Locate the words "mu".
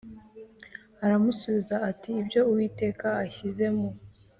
3.77-3.89